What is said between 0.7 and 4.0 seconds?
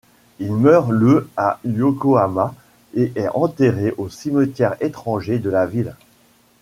le à Yokohama et est enterré